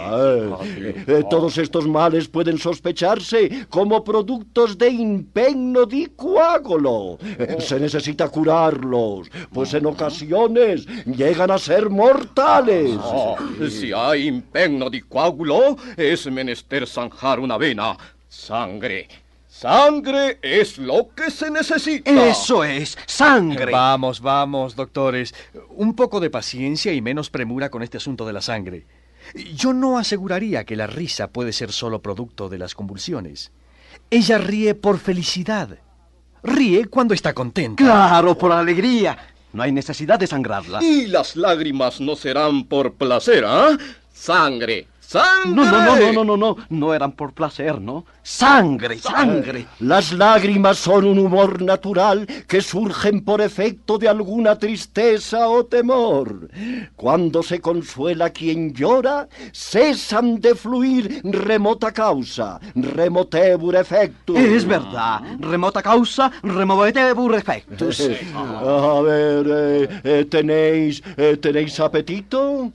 [0.67, 1.05] eh.
[1.07, 7.17] Eh, todos estos males pueden sospecharse como productos de impegno di coágulo.
[7.23, 12.97] Eh, Se necesita curarlos, pues en ocasiones llegan a ser mortales.
[13.03, 13.37] Oh,
[13.69, 17.97] si hay impegno di coágulo, es menester zanjar una vena.
[18.29, 19.09] Sangre.
[19.61, 22.11] Sangre es lo que se necesita.
[22.31, 23.71] Eso es, sangre.
[23.71, 25.35] Vamos, vamos, doctores.
[25.69, 28.87] Un poco de paciencia y menos premura con este asunto de la sangre.
[29.55, 33.53] Yo no aseguraría que la risa puede ser solo producto de las convulsiones.
[34.09, 35.77] Ella ríe por felicidad.
[36.43, 37.85] Ríe cuando está contenta.
[37.85, 39.19] Claro, por alegría.
[39.53, 40.83] No hay necesidad de sangrarla.
[40.83, 43.77] Y las lágrimas no serán por placer, ¿ah?
[44.11, 44.87] Sangre.
[45.11, 45.57] ¡Sangre!
[45.57, 46.57] No, no, no, no, no, no, no.
[46.69, 48.05] No eran por placer, ¿no?
[48.23, 49.67] Sangre, sangre.
[49.81, 56.49] Las lágrimas son un humor natural que surgen por efecto de alguna tristeza o temor.
[56.95, 64.39] Cuando se consuela quien llora, cesan de fluir remota causa, remotebur effectus.
[64.39, 65.23] Es verdad.
[65.41, 68.01] Remota causa, removetebur effectus.
[68.37, 72.71] A ver, eh, eh, ¿tenéis, eh, ¿tenéis apetito?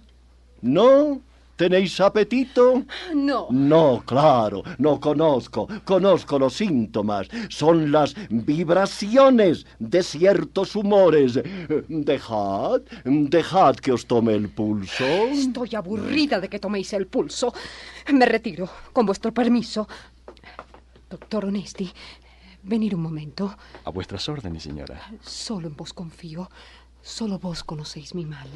[0.62, 1.22] ¿No?
[1.56, 2.84] ¿Tenéis apetito?
[3.14, 3.48] No.
[3.50, 7.30] No, claro, no conozco, conozco los síntomas.
[7.48, 11.40] Son las vibraciones de ciertos humores.
[11.88, 15.06] Dejad, dejad que os tome el pulso.
[15.06, 17.54] Estoy aburrida de que toméis el pulso.
[18.12, 19.88] Me retiro, con vuestro permiso.
[21.10, 21.90] Doctor Onesti,
[22.64, 23.56] venir un momento.
[23.86, 25.00] A vuestras órdenes, señora.
[25.22, 26.50] Solo en vos confío.
[27.02, 28.50] Solo vos conocéis mi mal.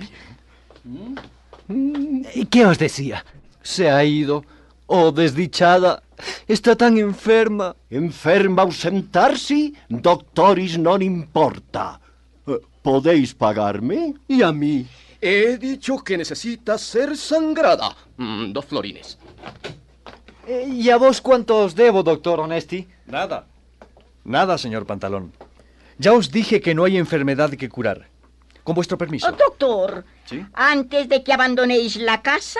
[1.69, 3.23] ¿Y ¿Qué os decía?
[3.61, 4.43] Se ha ido.
[4.87, 6.01] Oh, desdichada.
[6.47, 7.75] Está tan enferma.
[7.89, 12.01] Enferma ausentarsi, doctoris non importa.
[12.47, 14.15] Eh, ¿Podéis pagarme?
[14.27, 14.87] ¿Y a mí?
[15.21, 17.95] He dicho que necesita ser sangrada.
[18.17, 19.17] Mm, dos florines.
[20.47, 22.87] Eh, ¿Y a vos cuánto os debo, doctor Onesti?
[23.05, 23.45] Nada.
[24.25, 25.31] Nada, señor Pantalón.
[25.99, 28.08] Ya os dije que no hay enfermedad que curar.
[28.69, 29.27] Con vuestro permiso.
[29.27, 30.45] Oh, doctor, ¿Sí?
[30.53, 32.59] antes de que abandonéis la casa,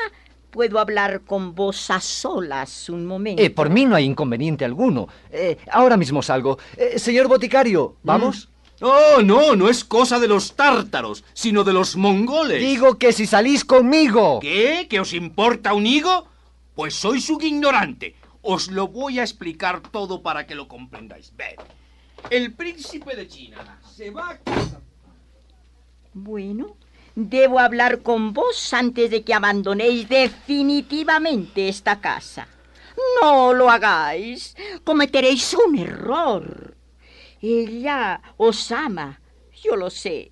[0.49, 3.43] puedo hablar con vos a solas un momento.
[3.43, 5.07] Eh, por mí no hay inconveniente alguno.
[5.29, 6.57] Eh, ahora mismo salgo.
[6.75, 8.49] Eh, señor boticario, ¿vamos?
[8.81, 12.59] Oh, no, no es cosa de los tártaros, sino de los mongoles.
[12.59, 14.39] Digo que si salís conmigo.
[14.39, 14.87] ¿Qué?
[14.89, 16.27] ¿Que os importa un higo?
[16.73, 18.15] Pues sois un ignorante.
[18.41, 21.31] Os lo voy a explicar todo para que lo comprendáis.
[21.37, 21.59] Ved,
[22.31, 24.81] el príncipe de China se va a casa.
[26.13, 26.75] Bueno,
[27.15, 32.47] debo hablar con vos antes de que abandonéis definitivamente esta casa.
[33.21, 34.55] No lo hagáis.
[34.83, 36.75] Cometeréis un error.
[37.41, 39.21] Ella os ama,
[39.63, 40.29] yo lo sé.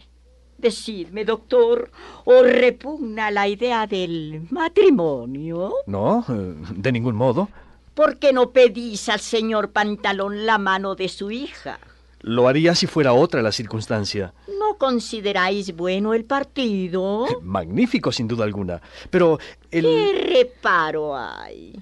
[0.58, 1.92] Decidme, doctor,
[2.26, 5.72] ¿os repugna la idea del matrimonio?
[5.86, 7.48] No, eh, de ningún modo.
[7.94, 11.80] ¿Por qué no pedís al señor Pantalón la mano de su hija?
[12.22, 14.34] Lo haría si fuera otra la circunstancia.
[14.48, 17.26] ¿No consideráis bueno el partido?
[17.44, 18.82] Magnífico, sin duda alguna.
[19.10, 19.40] Pero
[19.72, 19.84] el...
[19.84, 21.80] ¿Qué reparo hay?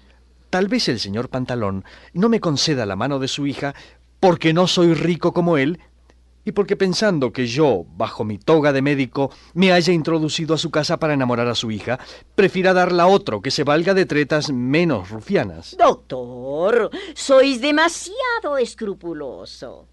[0.49, 3.75] Tal vez el señor Pantalón no me conceda la mano de su hija
[4.19, 5.79] porque no soy rico como él
[6.45, 10.69] y porque pensando que yo, bajo mi toga de médico, me haya introducido a su
[10.69, 11.99] casa para enamorar a su hija,
[12.35, 15.75] prefiera darla a otro que se valga de tretas menos rufianas.
[15.77, 19.87] Doctor, sois demasiado escrupuloso.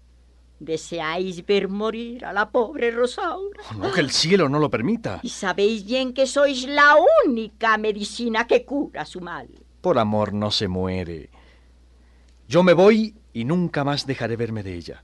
[0.63, 3.61] ¿Deseáis ver morir a la pobre Rosaura?
[3.77, 5.19] No, que el cielo no lo permita.
[5.21, 6.95] Y sabéis bien que sois la
[7.25, 9.49] única medicina que cura su mal.
[9.81, 11.29] Por amor no se muere.
[12.47, 15.03] Yo me voy y nunca más dejaré verme de ella.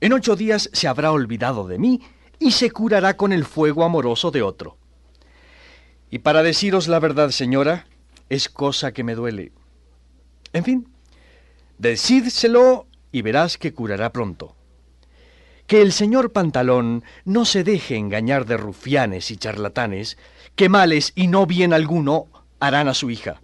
[0.00, 2.00] En ocho días se habrá olvidado de mí
[2.38, 4.78] y se curará con el fuego amoroso de otro.
[6.10, 7.86] Y para deciros la verdad, señora,
[8.30, 9.52] es cosa que me duele.
[10.54, 10.88] En fin,
[11.76, 14.55] decídselo y verás que curará pronto.
[15.66, 20.16] Que el señor Pantalón no se deje engañar de rufianes y charlatanes,
[20.54, 22.28] que males y no bien alguno
[22.60, 23.40] harán a su hija.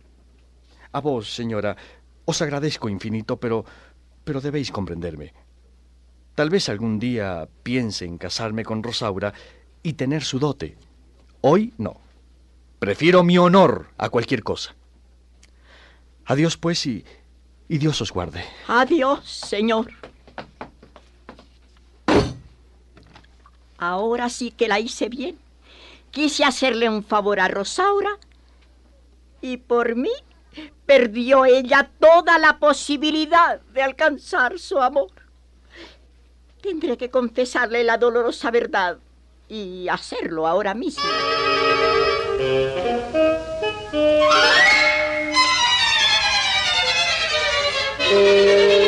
[0.92, 1.76] A vos, señora,
[2.24, 3.64] os agradezco infinito, pero
[4.24, 5.32] pero debéis comprenderme.
[6.34, 9.34] Tal vez algún día piense en casarme con Rosaura
[9.82, 10.76] y tener su dote.
[11.40, 12.00] Hoy no.
[12.78, 14.74] Prefiero mi honor a cualquier cosa.
[16.24, 17.04] Adiós, pues, y,
[17.68, 18.44] y Dios os guarde.
[18.68, 19.92] Adiós, señor.
[23.82, 25.36] Ahora sí que la hice bien.
[26.12, 28.16] Quise hacerle un favor a Rosaura
[29.40, 30.12] y por mí
[30.86, 35.10] perdió ella toda la posibilidad de alcanzar su amor.
[36.60, 38.98] Tendré que confesarle la dolorosa verdad
[39.48, 41.02] y hacerlo ahora mismo.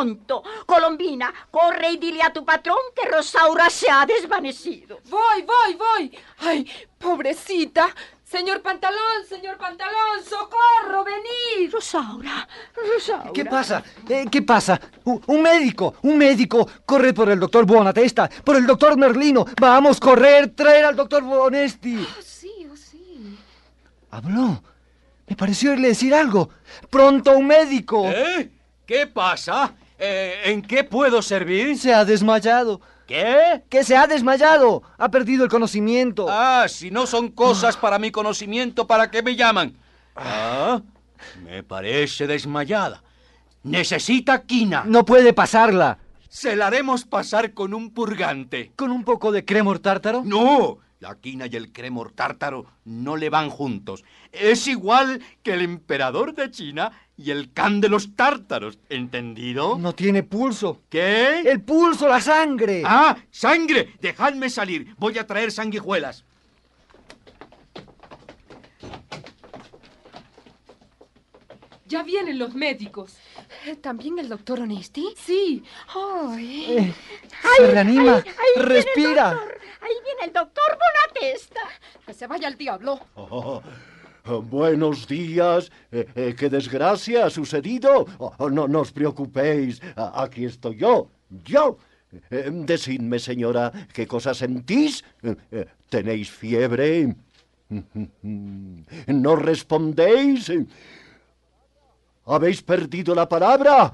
[0.00, 5.00] Pronto, Colombina, corre y dile a tu patrón que Rosaura se ha desvanecido.
[5.10, 6.18] Voy, voy, voy.
[6.38, 7.94] Ay, pobrecita.
[8.24, 11.70] Señor Pantalón, señor Pantalón, socorro, venid.
[11.70, 13.30] Rosaura, Rosaura.
[13.34, 13.84] ¿Qué pasa?
[14.08, 14.80] Eh, ¿Qué pasa?
[15.04, 16.66] Un médico, un médico.
[16.86, 19.44] Corre por el doctor Buonatesta, por el doctor Merlino.
[19.60, 22.08] Vamos, correr, traer al doctor Bonesti.
[22.24, 23.38] Sí, oh sí.
[24.10, 24.62] Habló.
[25.26, 26.48] Me pareció oírle decir algo.
[26.88, 28.06] Pronto, un médico.
[28.06, 28.50] ¿Eh?
[28.90, 29.72] ¿Qué pasa?
[30.02, 31.78] Eh, ¿En qué puedo servir?
[31.78, 32.80] Se ha desmayado.
[33.06, 33.62] ¿Qué?
[33.68, 34.82] Que se ha desmayado.
[34.96, 36.26] Ha perdido el conocimiento.
[36.30, 39.76] Ah, si no son cosas para mi conocimiento, ¿para qué me llaman?
[40.16, 40.80] Ah,
[41.44, 43.02] me parece desmayada.
[43.62, 44.84] Necesita quina.
[44.86, 45.98] No puede pasarla.
[46.30, 48.72] Se la haremos pasar con un purgante.
[48.76, 50.22] ¿Con un poco de cremor tártaro?
[50.24, 54.04] No, la quina y el cremor tártaro no le van juntos.
[54.32, 59.78] Es igual que el emperador de China y el can de los tártaros, ¿entendido?
[59.78, 60.82] No tiene pulso.
[60.90, 61.40] ¿Qué?
[61.40, 62.82] El pulso, la sangre.
[62.84, 63.94] Ah, sangre.
[64.00, 64.94] Dejadme salir.
[64.98, 66.24] Voy a traer sanguijuelas.
[71.86, 73.16] Ya vienen los médicos.
[73.80, 75.14] ¿También el doctor Onesti?
[75.16, 75.62] Sí.
[75.94, 76.66] Ay.
[76.78, 76.94] Eh,
[77.56, 78.22] se reanima.
[78.56, 79.30] El Respira.
[79.30, 81.60] Ahí viene el doctor Bonatesta.
[82.06, 83.00] Que se vaya al diablo.
[83.14, 83.62] Oh,
[84.26, 85.70] oh, buenos días.
[85.90, 88.06] Eh, eh, ¿Qué desgracia ha sucedido?
[88.18, 89.80] Oh, no, no os preocupéis.
[89.96, 91.10] A- aquí estoy yo.
[91.44, 91.78] Yo.
[92.30, 95.04] Eh, decidme, señora, ¿qué cosa sentís?
[95.88, 97.14] ¿Tenéis fiebre?
[98.22, 100.50] ¿No respondéis?
[102.26, 103.92] ¿Habéis perdido la palabra?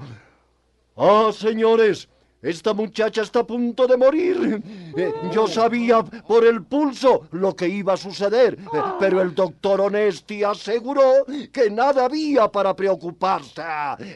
[0.95, 2.07] Ah, señores,
[2.41, 4.61] esta muchacha está a punto de morir.
[4.95, 9.81] Eh, yo sabía por el pulso lo que iba a suceder, eh, pero el doctor
[9.81, 13.61] Onesti aseguró que nada había para preocuparse.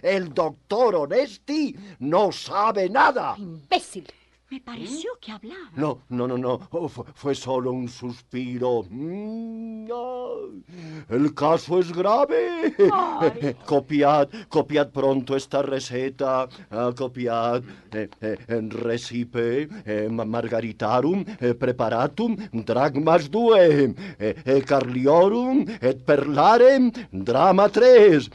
[0.02, 3.36] El doctor Onesti no sabe nada.
[3.38, 4.08] Imbécil.
[4.52, 5.72] Me pareció que hablaba.
[5.78, 6.60] No, no, no, no.
[6.72, 8.84] Oh, fu- fue, solo un suspiro.
[8.90, 9.72] Mm.
[11.10, 12.76] El caso es grave.
[13.66, 16.50] copiad, copiad pronto esta receta.
[16.70, 18.38] Ah, copiad eh, eh,
[18.70, 21.24] recipe eh, ma- margaritarum
[21.58, 22.36] preparatum
[22.66, 28.30] dragmas due eh, carliorum et perlarem drama tres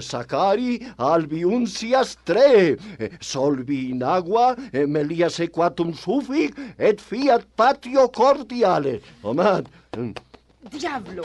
[0.00, 2.76] sacari albiuncias tre
[3.20, 4.86] solvi in agua eh,
[5.30, 9.64] sequatum suffic et fiat patio cordiale Omad,
[9.96, 10.10] mm,
[10.70, 11.22] ¡Diablo!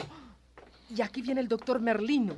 [0.96, 2.36] Y aquí viene el doctor Merlino.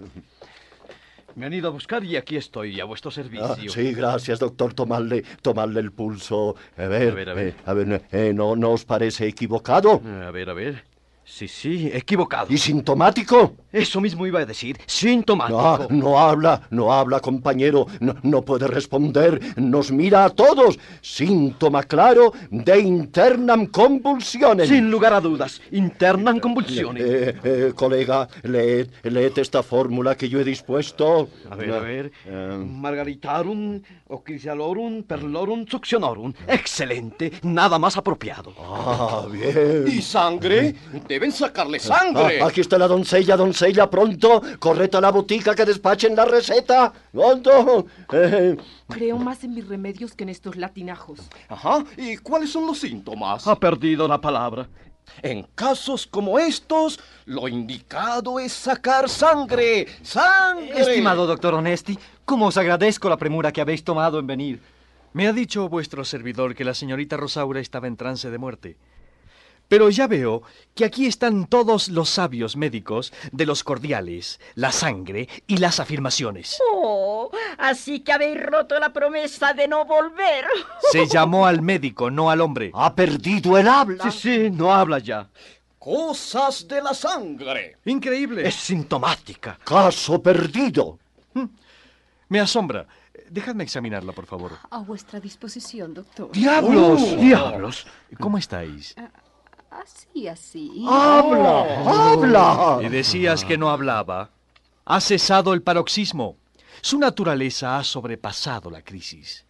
[1.35, 3.45] Me han ido a buscar y aquí estoy, a vuestro servicio.
[3.45, 4.73] Ah, sí, gracias, doctor.
[4.73, 6.55] Tomarle, tomarle el pulso.
[6.77, 7.47] A ver, A ver, a ver.
[7.49, 10.01] eh, a ver, eh, ¿no, ¿no os parece equivocado?
[10.25, 10.85] A ver, a ver.
[11.27, 12.47] Sí, sí, equivocado.
[12.53, 13.55] ¿Y sintomático?
[13.71, 15.87] Eso mismo iba a decir, sintomático.
[15.89, 17.87] No, no habla, no habla, compañero.
[17.99, 19.41] No, no puede responder.
[19.57, 20.77] Nos mira a todos.
[21.01, 24.69] Síntoma claro de internam convulsiones.
[24.69, 27.03] Sin lugar a dudas, internan convulsiones.
[27.03, 31.29] Eh, eh, colega, leed, leed esta fórmula que yo he dispuesto.
[31.49, 32.11] A ver, a ver.
[32.25, 36.33] Eh, Margaritarum, ocrisialorum, perlorum, succionorum.
[36.47, 38.53] Excelente, nada más apropiado.
[38.59, 39.85] Ah, bien.
[39.87, 40.75] ¿Y sangre?
[41.15, 42.41] Deben sacarle sangre.
[42.41, 44.41] Ah, aquí está la doncella, doncella, pronto.
[44.59, 46.91] Correte a la botica que despachen la receta.
[47.13, 47.85] Pronto.
[48.11, 48.57] Eh,
[48.89, 51.19] Creo más en mis remedios que en estos latinajos.
[51.47, 51.85] Ajá.
[51.95, 53.47] ¿Y cuáles son los síntomas?
[53.47, 54.67] Ha perdido la palabra.
[55.21, 59.87] En casos como estos, lo indicado es sacar sangre.
[60.01, 60.81] ¡Sangre!
[60.81, 64.61] Estimado doctor Onesti, cómo os agradezco la premura que habéis tomado en venir.
[65.13, 68.75] Me ha dicho vuestro servidor que la señorita Rosaura estaba en trance de muerte.
[69.67, 70.43] Pero ya veo
[70.75, 76.59] que aquí están todos los sabios médicos de los cordiales, la sangre y las afirmaciones.
[76.71, 80.45] Oh, así que habéis roto la promesa de no volver.
[80.91, 82.71] Se llamó al médico, no al hombre.
[82.73, 84.11] ha perdido el habla.
[84.11, 85.29] Sí, sí, no habla ya.
[85.79, 87.77] Cosas de la sangre.
[87.85, 88.47] Increíble.
[88.47, 89.57] Es sintomática.
[89.63, 90.97] Caso perdido.
[92.29, 92.87] Me asombra.
[93.29, 94.51] Dejadme examinarla, por favor.
[94.69, 96.31] A vuestra disposición, doctor.
[96.31, 97.17] ¡Diablos!
[97.19, 97.87] ¡Diablos!
[98.19, 98.95] ¿Cómo estáis?
[99.85, 100.85] Así, así.
[100.89, 101.83] ¡Habla!
[101.85, 102.79] ¡Habla!
[102.81, 104.31] Y decías que no hablaba.
[104.83, 106.37] Ha cesado el paroxismo.
[106.81, 109.44] Su naturaleza ha sobrepasado la crisis.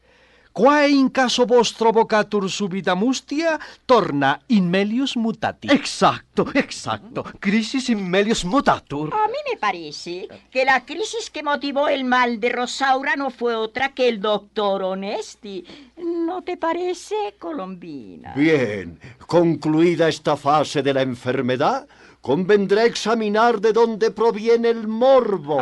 [0.56, 5.68] Quae in caso vostro vocatur subita mustia, torna in melius mutati.
[5.68, 7.26] Exacto, exacto.
[7.40, 9.12] Crisis in melius mutatur.
[9.12, 13.54] A mí me parece que la crisis que motivó el mal de Rosaura no fue
[13.54, 15.66] otra que el doctor Onesti.
[15.98, 18.32] ¿No te parece, Colombina?
[18.34, 21.86] Bien, concluida esta fase de la enfermedad,
[22.26, 25.62] convendrá examinar de dónde proviene el morbo.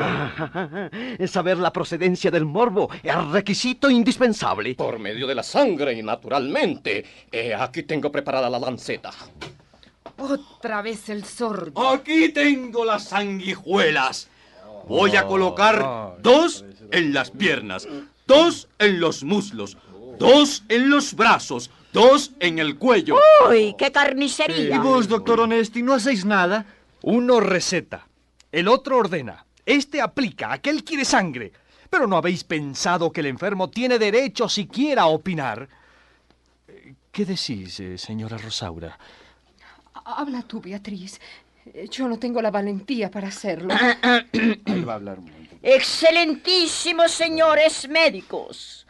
[1.27, 4.73] Saber la procedencia del morbo es requisito indispensable.
[4.75, 7.03] Por medio de la sangre, naturalmente.
[7.29, 9.11] Eh, aquí tengo preparada la lanceta.
[10.17, 11.85] Otra vez el sordo.
[11.89, 14.29] Aquí tengo las sanguijuelas.
[14.87, 17.89] Voy a colocar dos en las piernas,
[18.25, 19.77] dos en los muslos,
[20.17, 23.15] dos en los brazos, dos en el cuello.
[23.49, 24.75] ¡Uy, qué carnicería!
[24.75, 26.65] ¿Y vos, doctor Onesti, no hacéis nada?
[27.03, 28.07] Uno receta,
[28.51, 31.53] el otro ordena, este aplica, aquel quiere sangre.
[31.89, 35.69] Pero no habéis pensado que el enfermo tiene derecho siquiera a opinar.
[37.11, 38.97] ¿Qué decís, eh, señora Rosaura?
[40.03, 41.21] Habla tú, Beatriz.
[41.91, 43.73] Yo no tengo la valentía para hacerlo.
[45.61, 48.82] Excelentísimos señores médicos,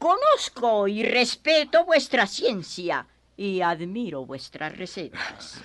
[0.00, 5.60] conozco y respeto vuestra ciencia y admiro vuestras recetas.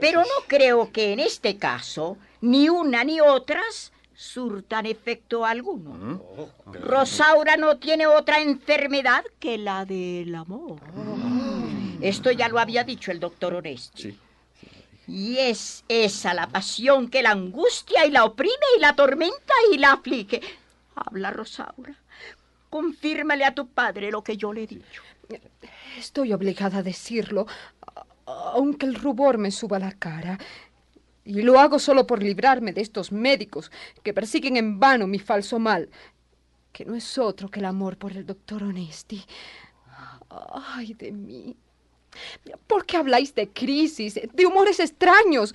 [0.00, 6.22] Pero no creo que en este caso ni una ni otras surtan efecto alguno.
[6.72, 10.80] Rosaura no tiene otra enfermedad que la del amor.
[12.00, 14.18] Esto ya lo había dicho el doctor Oresti.
[15.06, 19.78] Y es esa la pasión que la angustia y la oprime y la atormenta y
[19.78, 20.40] la aflige.
[20.94, 21.94] Habla, Rosaura.
[22.70, 25.02] Confírmale a tu padre lo que yo le he dicho.
[25.98, 27.46] Estoy obligada a decirlo,
[28.26, 30.38] aunque el rubor me suba a la cara.
[31.24, 33.72] Y lo hago solo por librarme de estos médicos
[34.02, 35.88] que persiguen en vano mi falso mal,
[36.72, 39.24] que no es otro que el amor por el doctor Onesti.
[40.76, 41.56] Ay de mí.
[42.66, 45.54] ¿Por qué habláis de crisis, de humores extraños?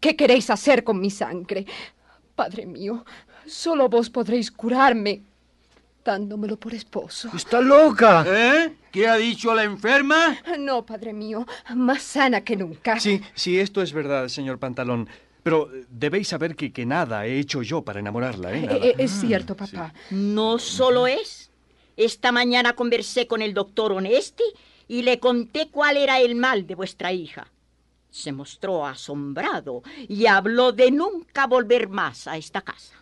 [0.00, 1.66] ¿Qué queréis hacer con mi sangre?
[2.34, 3.04] Padre mío,
[3.46, 5.22] solo vos podréis curarme
[6.04, 7.30] dándomelo por esposo.
[7.34, 8.24] ¡Está loca!
[8.26, 8.76] ¿Eh?
[8.90, 10.38] ¿Qué ha dicho la enferma?
[10.58, 12.98] No, padre mío, más sana que nunca.
[12.98, 15.08] Sí, sí, esto es verdad, señor Pantalón.
[15.42, 18.60] Pero eh, debéis saber que, que nada he hecho yo para enamorarla, ¿eh?
[18.62, 18.76] Nada.
[18.76, 19.94] Eh, eh, es cierto, papá.
[20.10, 21.50] No solo es.
[21.96, 24.44] Esta mañana conversé con el doctor Onesti
[24.88, 27.46] y le conté cuál era el mal de vuestra hija.
[28.10, 32.99] Se mostró asombrado y habló de nunca volver más a esta casa.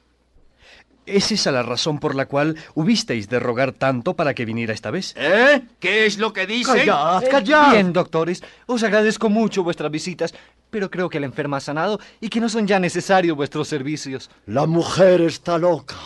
[1.08, 4.90] ¿Es esa la razón por la cual hubisteis de rogar tanto para que viniera esta
[4.90, 5.14] vez?
[5.16, 5.62] ¿Eh?
[5.80, 6.84] ¿Qué es lo que dice?
[6.84, 7.72] Callad, callad.
[7.72, 10.34] Bien, doctores, os agradezco mucho vuestras visitas,
[10.70, 14.30] pero creo que la enferma ha sanado y que no son ya necesarios vuestros servicios.
[14.46, 15.96] La mujer está loca.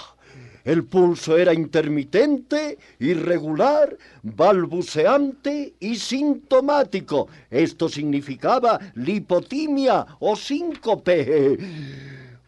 [0.65, 7.27] El pulso era intermitente, irregular, balbuceante y sintomático.
[7.51, 11.59] Esto significaba lipotimia o síncope.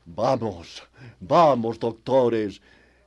[0.07, 0.85] Vamos,
[1.27, 2.61] vamos, doctores.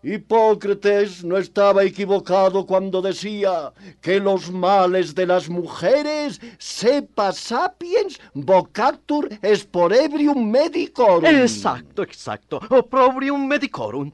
[0.03, 9.28] Hipócrates no estaba equivocado cuando decía que los males de las mujeres sepa sapiens vocatur
[9.41, 11.26] esporebrium medicorum.
[11.26, 12.61] Exacto, exacto.
[12.70, 14.11] Opprobrium medicorum.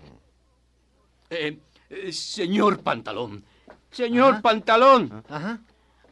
[1.29, 3.43] Eh, eh, señor Pantalón,
[3.91, 5.23] señor Pantalón,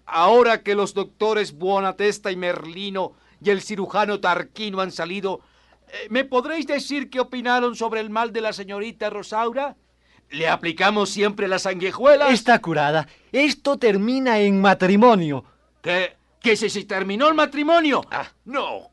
[0.06, 3.14] ahora que los doctores Buonatesta y Merlino
[3.44, 5.42] y el cirujano Tarquino han salido,
[6.10, 9.76] ¿me podréis decir qué opinaron sobre el mal de la señorita Rosaura?
[10.30, 12.32] ¿Le aplicamos siempre las sanguijuelas?
[12.32, 13.08] Está curada.
[13.32, 15.44] Esto termina en matrimonio.
[15.82, 16.16] ¿Qué?
[16.40, 18.02] ¿Que se, se terminó el matrimonio?
[18.46, 18.92] No,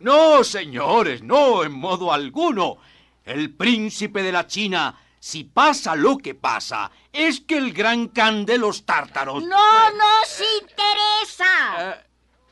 [0.00, 2.78] no, señores, no, en modo alguno.
[3.24, 8.44] El príncipe de la China, si pasa lo que pasa, es que el gran can
[8.44, 9.44] de los tártaros...
[9.44, 12.04] ¡No nos interesa!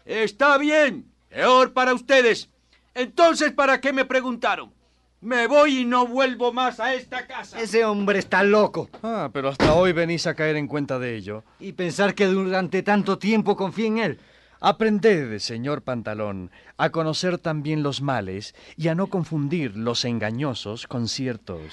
[0.05, 2.51] Está bien, peor para ustedes.
[2.99, 4.73] Entonces, ¿para qué me preguntaron?
[5.21, 7.61] Me voy y no vuelvo más a esta casa.
[7.61, 8.91] Ese hombre está loco.
[9.05, 11.45] Ah, pero hasta hoy venís a caer en cuenta de ello.
[11.61, 14.21] Y pensar que durante tanto tiempo confié en él.
[14.61, 21.07] Aprended, señor Pantalón, a conocer también los males y a no confundir los engañosos con
[21.07, 21.73] ciertos.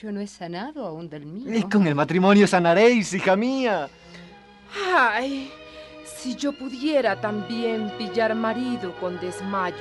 [0.00, 1.56] Yo no he sanado aún del mío.
[1.56, 3.88] Y con el matrimonio sanaréis, hija mía.
[4.92, 5.52] Ay,
[6.16, 9.78] si yo pudiera también pillar marido con desmayos.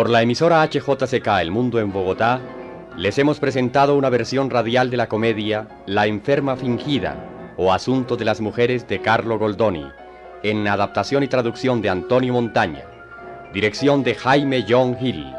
[0.00, 2.40] Por la emisora HJCK El Mundo en Bogotá,
[2.96, 8.24] les hemos presentado una versión radial de la comedia La enferma fingida o Asunto de
[8.24, 9.84] las mujeres de Carlo Goldoni,
[10.42, 12.86] en adaptación y traducción de Antonio Montaña,
[13.52, 15.34] dirección de Jaime John Hill.